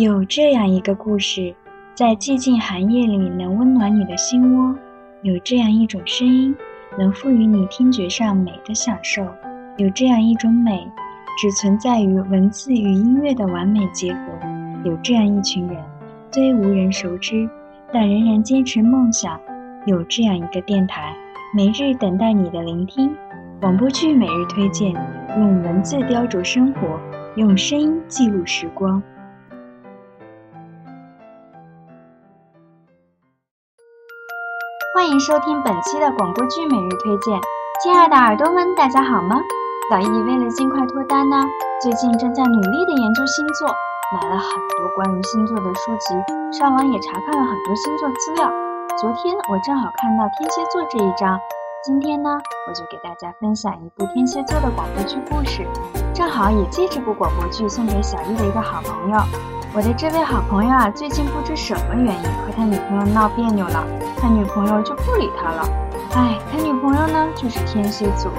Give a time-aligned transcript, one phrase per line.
[0.00, 1.54] 有这样一个故事，
[1.94, 4.74] 在寂静寒夜里能温暖你的心窝；
[5.20, 6.56] 有这样一种声音，
[6.98, 9.22] 能赋予你听觉上美的享受；
[9.76, 10.88] 有这样一种美，
[11.38, 14.20] 只存在于文字与音乐的完美结合；
[14.84, 15.76] 有这样一群人，
[16.32, 17.46] 虽无人熟知，
[17.92, 19.38] 但仍然坚持梦想；
[19.84, 21.14] 有这样一个电台，
[21.54, 23.14] 每日等待你的聆听。
[23.60, 24.94] 广播剧每日推荐，
[25.36, 26.98] 用文字雕琢生活，
[27.36, 29.02] 用声音记录时光。
[34.92, 37.40] 欢迎收听本期的广播剧每日推荐，
[37.80, 39.36] 亲爱的耳朵们，大家好吗？
[39.88, 41.46] 小易为了尽快脱单呢，
[41.80, 43.68] 最近正在努力的研究星座，
[44.12, 48.50] 买了很多关于星座的书籍，上网也查看了很多星座资料。
[49.00, 51.38] 昨天我正好看到天蝎座这一章。
[51.84, 52.36] 今天呢，
[52.68, 55.64] 我就给大家分享一部天蝎座的广播剧故事，
[56.12, 59.18] 正好也借这部广播剧送给小易的一个好朋友。
[59.72, 63.86] 我的这位好朋友啊，最近不知什么原因和他女朋友闹别扭了，
[64.20, 65.68] 他女朋友就不理他了。
[66.14, 68.32] 哎，他女朋友呢就是天蝎座。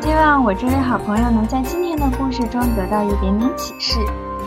[0.00, 4.00] 希望我这位好朋友能在今天的故事中得到一点点启示。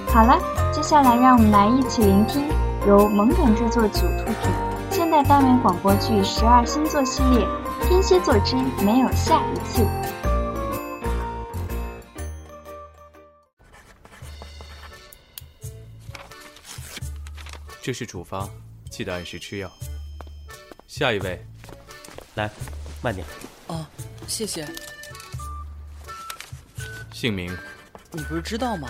[0.07, 0.35] 好了，
[0.71, 2.43] 接下来让我们来一起聆听
[2.87, 4.51] 由萌梗制作组出品
[4.89, 7.45] 现代单元广播剧《十二星座系列》。
[7.87, 9.85] 天蝎座之没有下一次。
[17.83, 18.47] 这是处方，
[18.91, 19.71] 记得按时吃药。
[20.87, 21.43] 下一位，
[22.35, 22.49] 来，
[23.01, 23.25] 慢点。
[23.67, 23.83] 哦，
[24.27, 24.67] 谢谢。
[27.11, 27.57] 姓名？
[28.11, 28.87] 你不是知道吗？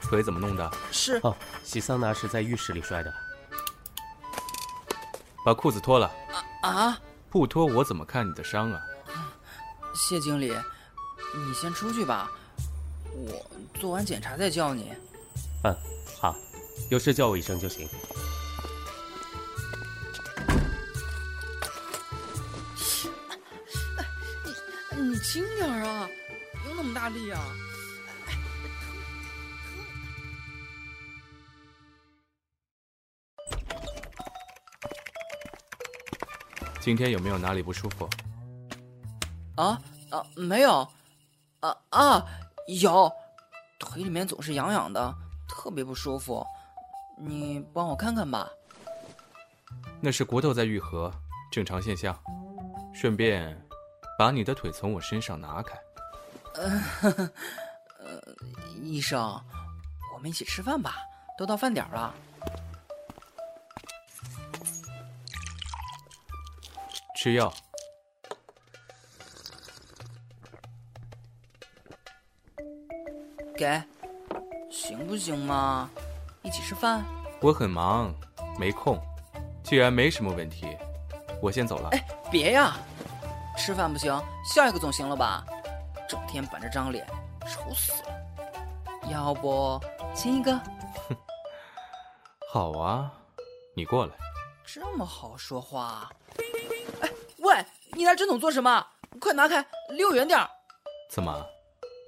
[0.00, 0.70] 腿怎么弄的？
[0.90, 3.14] 是哦，洗桑拿时在浴室里摔的。
[5.44, 6.12] 把裤子脱了。
[6.62, 7.00] 啊啊！
[7.30, 8.80] 不脱我怎么看你的伤啊？
[9.94, 10.52] 谢经理，
[11.34, 12.28] 你先出去吧，
[13.12, 14.92] 我做完检查再叫你。
[15.62, 15.76] 嗯，
[16.20, 16.34] 好，
[16.90, 17.88] 有事叫我一声就行。
[25.36, 26.08] 轻点啊，
[26.62, 27.38] 不用那么大力啊。
[36.80, 38.08] 今天有没有哪里不舒服？
[39.56, 40.88] 啊啊，没有，
[41.60, 42.26] 啊啊，
[42.80, 43.12] 有，
[43.78, 45.14] 腿里面总是痒痒的，
[45.46, 46.42] 特别不舒服。
[47.18, 48.48] 你帮我看看吧。
[50.00, 51.12] 那是骨头在愈合，
[51.52, 52.18] 正常现象。
[52.94, 53.65] 顺便，
[54.18, 55.78] 把你的腿从我身上拿开。
[56.54, 58.20] 呃，
[58.82, 59.20] 医生，
[60.14, 60.96] 我们一起吃饭吧，
[61.36, 62.14] 都到饭点了。
[67.14, 67.52] 吃药，
[73.56, 73.82] 给，
[74.70, 75.90] 行不行嘛？
[76.42, 77.04] 一起吃饭。
[77.42, 78.14] 我很忙，
[78.58, 78.98] 没空。
[79.64, 80.66] 既然没什么问题，
[81.42, 81.88] 我先走了。
[81.90, 82.76] 哎，别呀，
[83.56, 84.12] 吃饭不行，
[84.44, 85.44] 笑一个总行了吧？
[86.08, 87.06] 整天板着张脸，
[87.48, 89.10] 丑死了。
[89.10, 89.80] 要不
[90.14, 90.56] 亲一个？
[91.08, 91.16] 哼
[92.52, 93.12] 好啊，
[93.74, 94.14] 你过来。
[94.64, 96.10] 这么好说话。
[97.00, 98.86] 哎喂，你拿针筒做什么？
[99.20, 100.48] 快拿开，离我远点儿！
[101.10, 101.44] 怎么，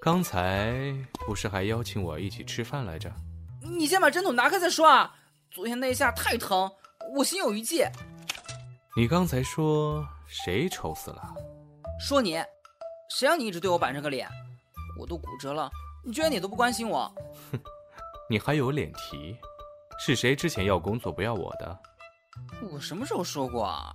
[0.03, 0.95] 刚才
[1.27, 3.11] 不是还邀请我一起吃饭来着？
[3.63, 5.15] 你先把针筒拿开再说啊！
[5.51, 6.71] 昨天那一下太疼，
[7.17, 7.89] 我心有余悸。
[8.97, 11.23] 你刚才说谁丑死了？
[11.99, 12.35] 说你，
[13.09, 14.29] 谁让你一直对我板着个脸？
[15.01, 15.71] 我都骨折了，
[16.05, 17.11] 你居然你都不关心我？
[17.51, 17.59] 哼，
[18.29, 19.35] 你还有脸提？
[19.99, 21.79] 是谁之前要工作不要我的？
[22.71, 23.91] 我什么时候说过啊？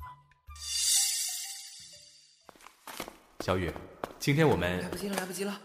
[3.42, 3.72] 小雨，
[4.18, 5.62] 今天我们来不及了，来不及了！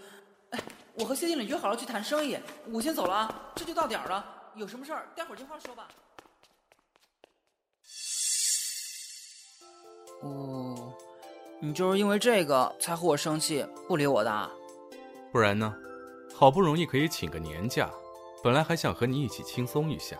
[0.50, 0.60] 哎，
[0.94, 2.38] 我和谢经理约好了去谈生意，
[2.70, 4.24] 我先走了啊，这就到点儿了，
[4.54, 5.88] 有什么事儿待会儿电话说吧。
[10.20, 10.92] 哦，
[11.60, 14.50] 你就是因为这个才和我生气不理我的？
[15.32, 15.74] 不然呢？
[16.34, 17.90] 好不容易可以请个年假，
[18.42, 20.16] 本来还想和你一起轻松一下，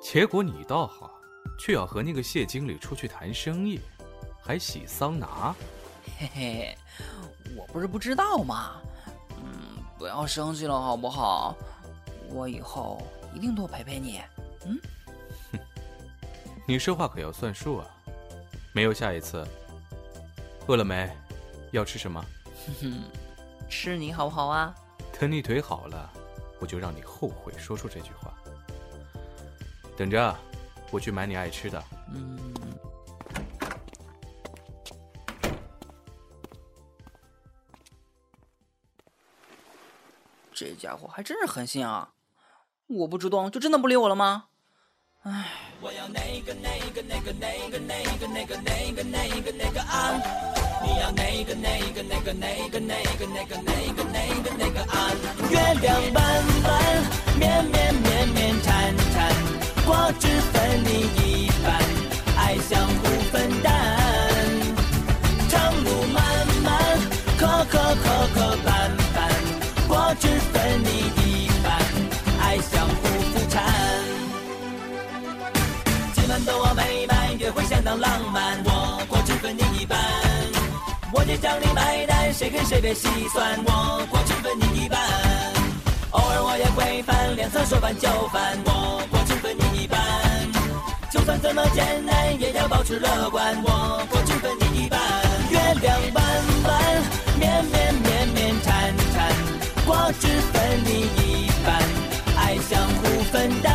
[0.00, 1.10] 结果你倒好，
[1.58, 3.80] 却要和那个谢经理出去谈生意。
[4.40, 5.54] 还洗桑拿，
[6.18, 6.78] 嘿嘿，
[7.54, 8.80] 我不是不知道吗？
[9.36, 11.54] 嗯，不要生气了好不好？
[12.30, 13.02] 我以后
[13.34, 14.20] 一定多陪陪你。
[14.64, 14.80] 嗯，
[15.52, 15.58] 哼，
[16.66, 17.86] 你说话可要算数啊！
[18.78, 19.44] 没有下一次。
[20.68, 21.10] 饿了没？
[21.72, 22.24] 要吃什么？
[22.64, 23.02] 哼哼，
[23.68, 24.72] 吃你好不好啊？
[25.18, 26.08] 等你腿好了，
[26.60, 28.32] 我就让你后悔说出这句话。
[29.96, 30.32] 等着，
[30.92, 31.84] 我去买你爱吃的。
[32.14, 32.54] 嗯。
[40.54, 42.12] 这家伙还真是狠心啊！
[42.86, 44.50] 我不主动就真的不理我了吗？
[45.80, 50.20] 我要那个那个那个那个那个那个那个那个那个啊！
[50.82, 55.12] 你要那个那个那个那个那个那个那个那个那个啊！
[55.50, 56.24] 月亮弯
[56.64, 56.72] 弯，
[57.38, 59.32] 绵绵绵绵缠缠，
[59.84, 61.27] 果汁分你
[82.48, 84.98] 谁跟谁别细算，我果汁分你一半。
[86.12, 90.00] 偶尔我也会翻脸色说翻就翻，我果汁分你一半。
[91.10, 94.98] 就算怎么艰难，也要保持乐观，我果汁分你一半。
[95.50, 96.24] 月亮弯
[96.64, 97.02] 弯，
[97.38, 99.28] 绵绵绵绵缠缠，
[99.84, 101.76] 果汁分你一半，
[102.38, 103.70] 爱相互分担。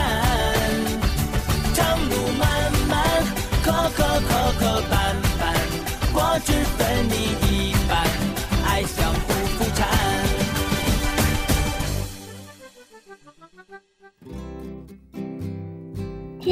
[1.75, 2.49] 长路漫
[2.89, 2.97] 漫，
[3.61, 7.37] 磕磕磕磕绊绊，果汁分你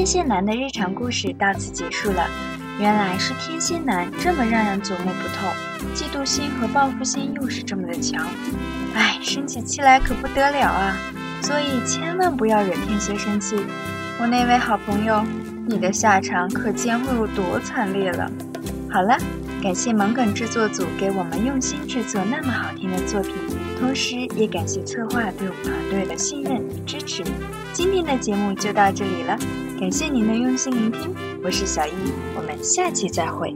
[0.01, 2.27] 天蝎男的日常故事到此结束了。
[2.79, 5.47] 原来是天蝎男这么让人琢磨不透，
[5.93, 8.25] 嫉妒心和报复心又是这么的强，
[8.95, 10.97] 唉，生起气来可不得了啊！
[11.43, 13.55] 所以千万不要惹天蝎生气。
[14.19, 15.23] 我那位好朋友，
[15.67, 18.27] 你的下场可见会有多惨烈了。
[18.89, 19.15] 好了，
[19.61, 23.35] 感谢萌梗制作组给我们用心制作那么好听的作品，
[23.79, 27.23] 同时也感谢策划对我们团队的信任与支持。
[27.71, 29.37] 今天的节目就到这里了，
[29.81, 31.91] 感谢您的用心聆听，我是小易，
[32.35, 33.51] 我们下期再会。